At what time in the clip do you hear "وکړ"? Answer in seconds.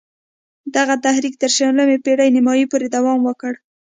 3.23-3.53